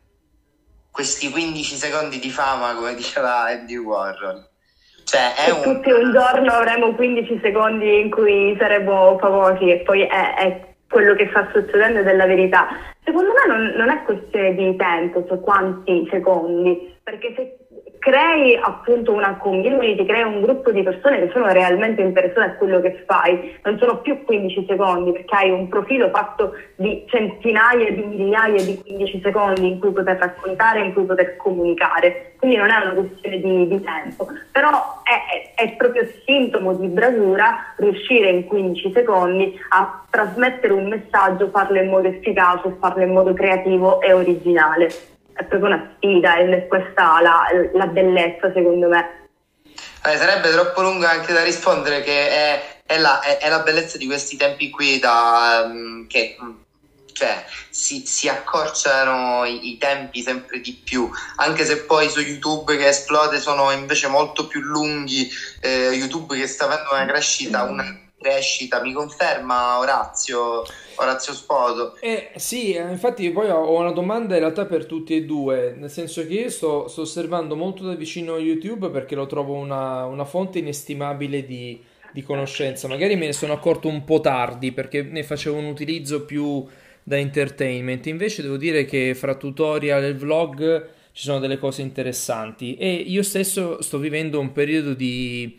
[0.91, 4.49] questi 15 secondi di fama, come diceva Andy Warhol.
[5.05, 5.63] Cioè, è un...
[5.63, 11.15] Tutti un giorno avremo 15 secondi in cui saremo famosi e poi è, è quello
[11.15, 12.69] che sta succedendo della verità.
[13.03, 17.60] Secondo me non, non, è questione di tempo, cioè quanti secondi, perché se
[18.01, 22.81] crei appunto una community, crei un gruppo di persone che sono realmente interessate a quello
[22.81, 28.03] che fai, non sono più 15 secondi perché hai un profilo fatto di centinaia di
[28.03, 32.77] migliaia di 15 secondi in cui poter raccontare, in cui poter comunicare, quindi non è
[32.77, 38.47] una questione di, di tempo, però è, è, è proprio sintomo di bravura riuscire in
[38.47, 44.15] 15 secondi a trasmettere un messaggio, farlo in modo efficace, farlo in modo creativo e
[44.15, 49.29] originale è proprio una sfida ed è questa la, la bellezza secondo me.
[50.05, 53.97] Eh, sarebbe troppo lungo anche da rispondere che è, è, la, è, è la, bellezza
[53.97, 56.37] di questi tempi qui da, um, che
[57.13, 62.77] cioè, si, si accorciano i, i, tempi sempre di più, anche se poi su YouTube
[62.77, 65.29] che esplode sono invece molto più lunghi,
[65.61, 70.63] eh, YouTube che sta avendo una crescita, una crescita, mi conferma Orazio,
[70.97, 71.97] Orazio Spoto?
[72.01, 75.91] Eh, sì, eh, infatti poi ho una domanda in realtà per tutti e due, nel
[75.91, 80.27] senso che io sto, sto osservando molto da vicino YouTube perché lo trovo una, una
[80.27, 85.23] fonte inestimabile di, di, conoscenza, magari me ne sono accorto un po' tardi perché ne
[85.23, 86.67] facevo un utilizzo più
[87.03, 92.77] da entertainment, invece devo dire che fra tutorial e vlog ci sono delle cose interessanti.
[92.77, 95.59] E io stesso sto vivendo un periodo di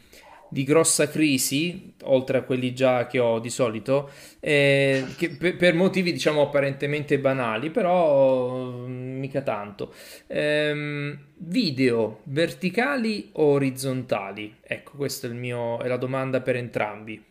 [0.51, 4.09] di grossa crisi, oltre a quelli già che ho di solito,
[4.41, 5.05] eh,
[5.39, 9.93] per, per, motivi diciamo apparentemente banali, però mm, mica tanto.
[10.27, 14.57] Ehm, video verticali o orizzontali?
[14.61, 17.30] Ecco, questa è, è la domanda per entrambi.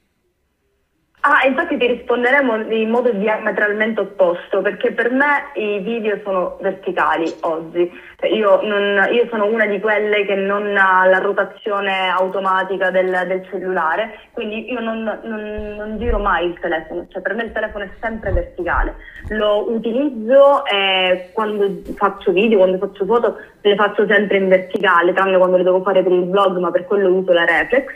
[1.23, 7.31] Ah, infatti ti risponderemo in modo diametralmente opposto, perché per me i video sono verticali
[7.41, 7.93] oggi.
[8.17, 13.25] Cioè io, non, io, sono una di quelle che non ha la rotazione automatica del,
[13.27, 17.53] del cellulare, quindi io non, non, non, giro mai il telefono, cioè per me il
[17.53, 18.95] telefono è sempre verticale.
[19.29, 25.37] Lo utilizzo eh, quando faccio video, quando faccio foto, le faccio sempre in verticale, tranne
[25.37, 27.93] quando le devo fare per il vlog, ma per quello uso la reflex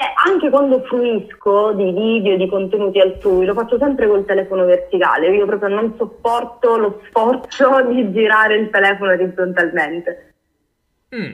[0.00, 5.28] eh, anche quando fruisco di video, di contenuti altrui, lo faccio sempre col telefono verticale.
[5.28, 10.34] Io proprio non sopporto lo sforzo di girare il telefono orizzontalmente.
[11.14, 11.32] Mm.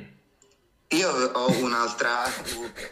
[0.88, 2.22] Io ho un'altra,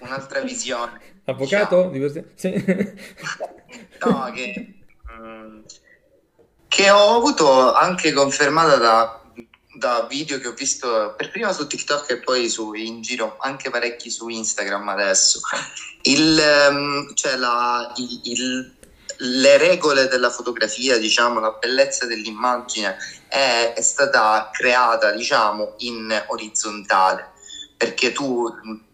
[0.02, 1.00] un'altra visione.
[1.24, 1.88] Avvocato?
[1.88, 2.26] Diciamo.
[2.34, 2.52] Sì.
[4.04, 4.74] no, che,
[5.12, 5.60] mm,
[6.68, 9.23] che ho avuto anche confermata da
[9.74, 13.70] da video che ho visto per prima su TikTok e poi su, in giro anche
[13.70, 15.40] parecchi su Instagram adesso.
[16.02, 18.74] Il, um, cioè la, il, il,
[19.18, 22.96] le regole della fotografia, diciamo, la bellezza dell'immagine
[23.28, 27.32] è, è stata creata, diciamo, in orizzontale
[27.76, 28.48] perché tu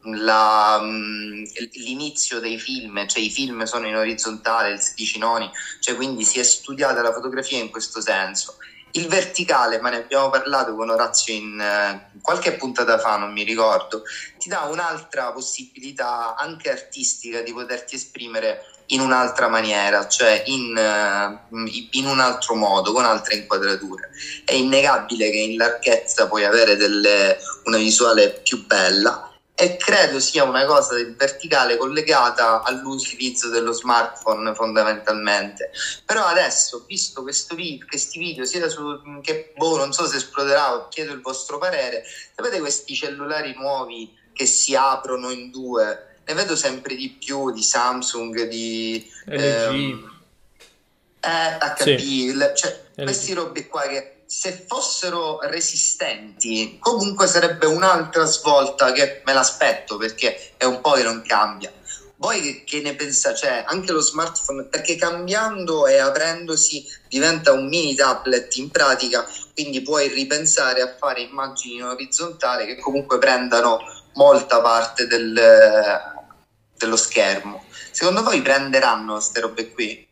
[0.04, 6.24] la, l'inizio dei film, cioè i film sono in orizzontale, il 16 noni, cioè quindi
[6.24, 8.56] si è studiata la fotografia in questo senso
[8.92, 13.44] il verticale, ma ne abbiamo parlato con Orazio in eh, qualche puntata fa, non mi
[13.44, 14.02] ricordo,
[14.38, 21.56] ti dà un'altra possibilità anche artistica di poterti esprimere in un'altra maniera, cioè in, uh,
[21.92, 24.10] in, un altro modo, con altre inquadrature.
[24.44, 29.29] È innegabile che in larghezza puoi avere delle, una visuale più bella,
[29.60, 35.70] e credo sia una cosa del verticale collegata all'utilizzo dello smartphone fondamentalmente.
[36.06, 37.22] Però adesso, visto
[37.54, 42.02] video, questi video, sia su che boh, non so se esploderà, chiedo il vostro parere,
[42.34, 46.16] sapete questi cellulari nuovi che si aprono in due?
[46.24, 49.40] Ne vedo sempre di più di Samsung, di LG.
[49.42, 50.20] Ehm,
[51.20, 52.34] eh, HP, sì.
[52.54, 59.96] cioè, questi robe qua che se fossero resistenti, comunque sarebbe un'altra svolta che me l'aspetto
[59.96, 61.72] perché è un po' che non cambia.
[62.14, 63.36] Voi che, ne pensate?
[63.36, 69.82] Cioè, anche lo smartphone, perché cambiando e aprendosi diventa un mini tablet in pratica, quindi
[69.82, 73.80] puoi ripensare a fare immagini in orizzontale che comunque prendano
[74.14, 75.40] molta parte del,
[76.78, 77.64] dello schermo.
[77.90, 80.06] Secondo voi prenderanno queste robe qui?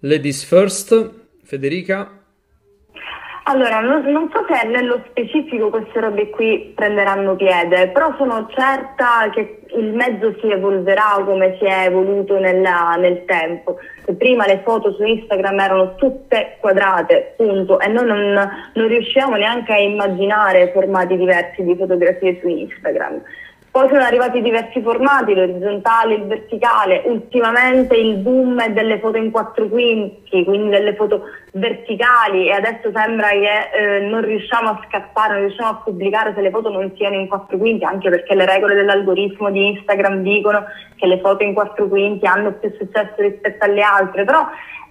[0.00, 1.08] Ladies first,
[1.44, 2.17] Federica.
[3.50, 9.30] Allora, non, non, so se nello specifico queste robe qui prenderanno piede, però sono certa
[9.32, 13.78] che il mezzo si evolverà come si è evoluto nella, nel tempo.
[14.18, 19.72] Prima le foto su Instagram erano tutte quadrate, punto, e noi non, non riusciamo neanche
[19.72, 23.22] a immaginare formati diversi di fotografie su Instagram.
[23.78, 29.30] Poi sono arrivati diversi formati, l'orizzontale, il verticale, ultimamente il boom è delle foto in
[29.30, 35.34] quattro quinti, quindi delle foto verticali e adesso sembra che eh, non riusciamo a scappare,
[35.34, 38.46] non riusciamo a pubblicare se le foto non siano in quattro quinti, anche perché le
[38.46, 40.64] regole dell'algoritmo di Instagram dicono
[40.96, 44.44] che le foto in quattro quinti hanno più successo rispetto alle altre, però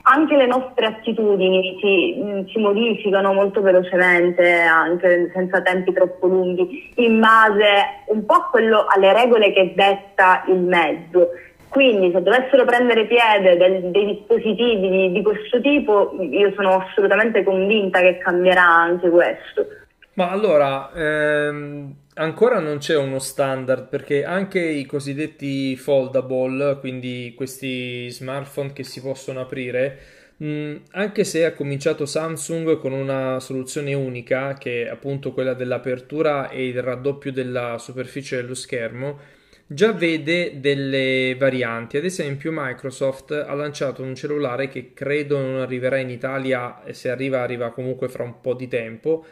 [0.09, 6.91] anche le nostre attitudini si, mm, si, modificano molto velocemente, anche senza tempi troppo lunghi,
[6.95, 11.29] in base un po' a quello, alle regole che detta il mezzo.
[11.67, 17.43] Quindi se dovessero prendere piede del, dei dispositivi di, di questo tipo, io sono assolutamente
[17.43, 19.67] convinta che cambierà anche questo.
[20.13, 28.09] Ma allora, ehm, ancora non c'è uno standard perché anche i cosiddetti foldable, quindi questi
[28.09, 29.97] smartphone che si possono aprire,
[30.37, 36.49] mh, anche se ha cominciato Samsung con una soluzione unica, che è appunto quella dell'apertura
[36.49, 39.19] e il raddoppio della superficie dello schermo,
[39.65, 41.97] già vede delle varianti.
[41.97, 47.09] Ad esempio, Microsoft ha lanciato un cellulare che credo non arriverà in Italia e se
[47.09, 49.25] arriva arriva comunque fra un po' di tempo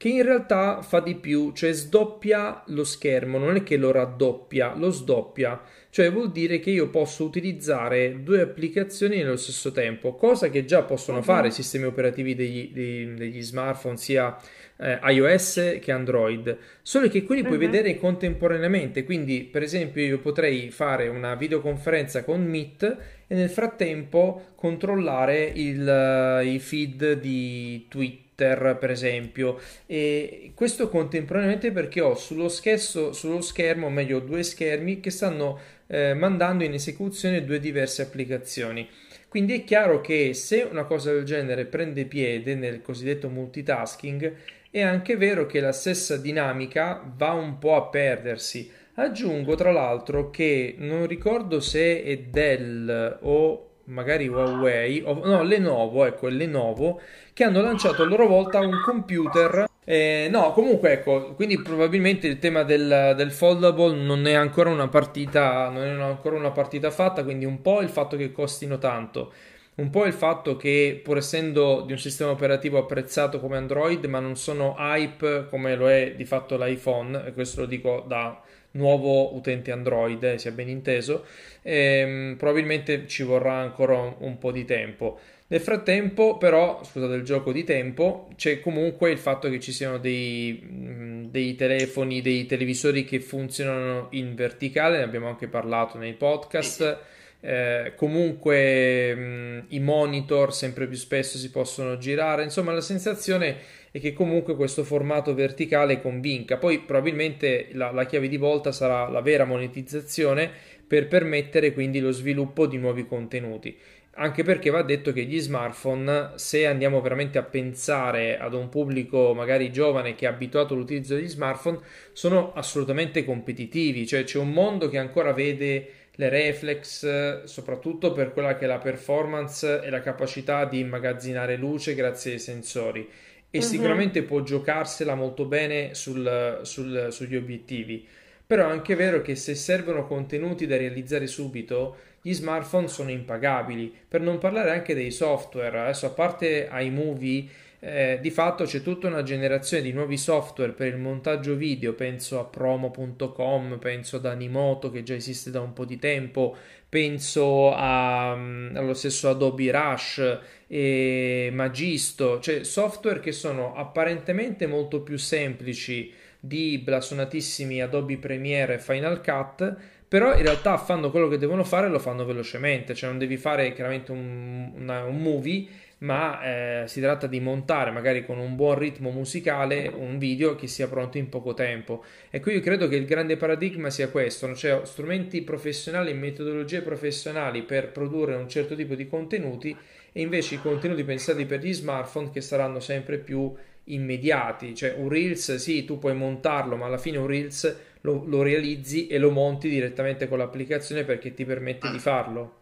[0.00, 4.74] che in realtà fa di più, cioè sdoppia lo schermo, non è che lo raddoppia,
[4.74, 10.48] lo sdoppia, cioè vuol dire che io posso utilizzare due applicazioni nello stesso tempo, cosa
[10.48, 11.24] che già possono uh-huh.
[11.24, 14.34] fare i sistemi operativi degli, degli, degli smartphone, sia
[14.78, 17.48] eh, iOS che Android, solo che quelli uh-huh.
[17.48, 22.96] puoi vedere contemporaneamente, quindi per esempio io potrei fare una videoconferenza con Meet
[23.26, 31.70] e nel frattempo controllare il, i feed di Twitter Twitter, per esempio, e questo contemporaneamente
[31.72, 37.44] perché ho sullo, schesso, sullo schermo, meglio, due schermi che stanno eh, mandando in esecuzione
[37.44, 38.88] due diverse applicazioni.
[39.28, 44.34] Quindi è chiaro che se una cosa del genere prende piede nel cosiddetto multitasking,
[44.70, 48.70] è anche vero che la stessa dinamica va un po' a perdersi.
[48.94, 56.04] Aggiungo tra l'altro che non ricordo se è Dell o magari Huawei, o, no, Lenovo,
[56.04, 57.00] ecco, Lenovo,
[57.32, 59.68] che hanno lanciato a loro volta un computer.
[59.84, 64.88] Eh, no, comunque ecco, quindi probabilmente il tema del, del, foldable non è ancora una
[64.88, 69.32] partita, non è ancora una partita fatta, quindi un po' il fatto che costino tanto,
[69.76, 74.20] un po' il fatto che pur essendo di un sistema operativo apprezzato come Android, ma
[74.20, 78.40] non sono hype come lo è di fatto l'iPhone, e questo lo dico da
[78.72, 81.24] nuovo utente Android, eh, sia ben inteso,
[81.62, 85.18] ehm, probabilmente ci vorrà ancora un, un po' di tempo.
[85.50, 89.98] Nel frattempo, però, scusate il gioco di tempo, c'è comunque il fatto che ci siano
[89.98, 96.12] dei, mm, dei, telefoni, dei televisori che funzionano in verticale, ne abbiamo anche parlato nei
[96.12, 96.98] podcast.
[97.40, 103.56] Eh, comunque mh, mm, i monitor sempre più spesso si possono girare, insomma la sensazione
[103.92, 106.56] e che comunque questo formato verticale convinca.
[106.58, 110.50] Poi probabilmente la, la chiave di volta sarà la vera monetizzazione
[110.86, 113.76] per permettere quindi lo sviluppo di nuovi contenuti.
[114.14, 119.32] Anche perché va detto che gli smartphone, se andiamo veramente a pensare ad un pubblico
[119.34, 121.78] magari giovane che è abituato all'utilizzo degli smartphone,
[122.12, 128.56] sono assolutamente competitivi, cioè c'è un mondo che ancora vede le reflex, soprattutto per quella
[128.56, 133.08] che è la performance e la capacità di immagazzinare luce grazie ai sensori
[133.50, 133.64] e uh-huh.
[133.64, 138.06] sicuramente può giocarsela molto bene sul, sul, sugli obiettivi.
[138.46, 143.94] Però è anche vero che se servono contenuti da realizzare subito, gli smartphone sono impagabili.
[144.08, 147.46] Per non parlare anche dei software, adesso a parte iMovie,
[147.82, 152.38] eh, di fatto c'è tutta una generazione di nuovi software per il montaggio video, penso
[152.38, 156.56] a promo.com, penso ad Animoto che già esiste da un po' di tempo,
[156.90, 165.00] penso a, um, allo stesso Adobe Rush e Magisto, cioè software che sono apparentemente molto
[165.00, 169.76] più semplici di blasonatissimi Adobe Premiere e Final Cut,
[170.08, 173.36] però in realtà fanno quello che devono fare e lo fanno velocemente, cioè non devi
[173.36, 175.68] fare chiaramente un, una, un movie
[176.00, 180.66] ma eh, si tratta di montare magari con un buon ritmo musicale un video che
[180.66, 182.04] sia pronto in poco tempo.
[182.30, 187.62] E qui io credo che il grande paradigma sia questo, cioè strumenti professionali, metodologie professionali
[187.62, 189.76] per produrre un certo tipo di contenuti
[190.12, 193.52] e invece i contenuti pensati per gli smartphone che saranno sempre più
[193.84, 198.42] immediati, cioè un Reels sì, tu puoi montarlo, ma alla fine un Reels lo, lo
[198.42, 202.59] realizzi e lo monti direttamente con l'applicazione perché ti permette di farlo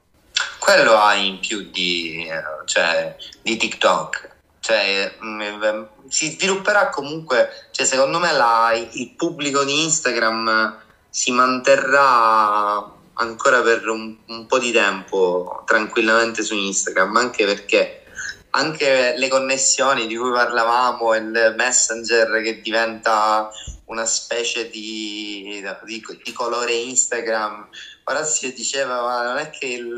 [0.68, 2.28] quello ha in più di,
[2.66, 4.36] cioè, di TikTok.
[4.60, 10.76] Cioè, mm, si svilupperà comunque, cioè, secondo me la, il pubblico di Instagram
[11.08, 17.97] si manterrà ancora per un, un, po' di tempo tranquillamente su Instagram, anche perché
[18.58, 23.48] anche le connessioni di cui parlavamo, il messenger che diventa
[23.84, 27.68] una specie di, di, di colore Instagram,
[28.04, 29.96] Orazio diceva ma non è che il,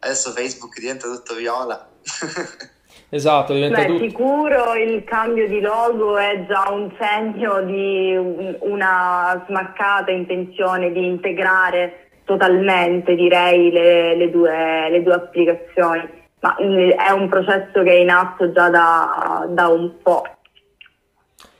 [0.00, 1.88] adesso Facebook diventa tutto viola.
[3.12, 4.04] Esatto, diventa Beh, tutto...
[4.04, 8.16] sicuro il cambio di logo è già un segno di
[8.60, 16.19] una smaccata intenzione di integrare totalmente, direi, le, le, due, le due applicazioni.
[16.40, 20.24] Ma mm, è un processo che è in atto già da, da un po'.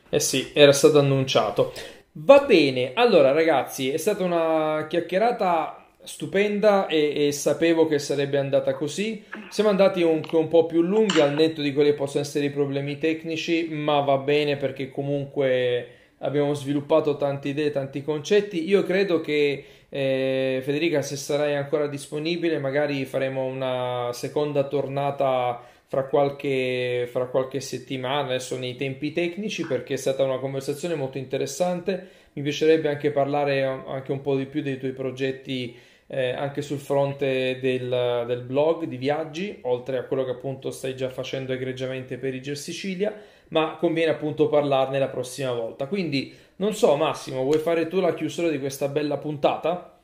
[0.08, 1.72] Eh sì, era stato annunciato.
[2.12, 8.74] Va bene, allora ragazzi, è stata una chiacchierata stupenda e, e, sapevo che sarebbe andata
[8.74, 9.24] così.
[9.48, 12.50] Siamo andati un, un, po' più lunghi al netto di quelli che possono essere i
[12.50, 18.68] problemi tecnici, ma va bene perché comunque abbiamo sviluppato tante idee, tanti concetti.
[18.68, 26.04] Io credo che eh, Federica, se sarai ancora disponibile, magari faremo una seconda tornata fra
[26.04, 32.08] qualche, fra qualche settimana, adesso nei tempi tecnici, perché è stata una conversazione molto interessante.
[32.34, 36.78] Mi piacerebbe anche parlare anche un po' di più dei tuoi progetti eh, anche sul
[36.78, 42.18] fronte del, del, blog di viaggi, oltre a quello che appunto stai già facendo egregiamente
[42.18, 43.14] per Iger Sicilia,
[43.50, 45.86] ma conviene appunto parlarne la prossima volta.
[45.86, 49.98] Quindi non so, Massimo, vuoi fare tu la chiusura di questa bella puntata?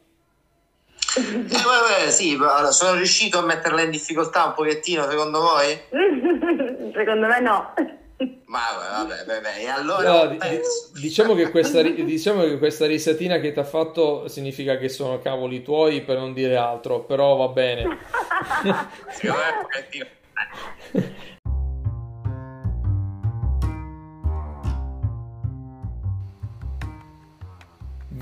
[1.19, 2.39] Eh, vabbè, sì,
[2.71, 5.79] sono riuscito a metterla in difficoltà un pochettino, secondo voi?
[6.95, 7.75] secondo me no.
[8.47, 10.37] Ma vabbè, vabbè, e allora no,
[10.99, 15.63] diciamo, che questa, diciamo che questa risatina che ti ha fatto significa che sono cavoli
[15.63, 17.99] tuoi per non dire altro, però va bene.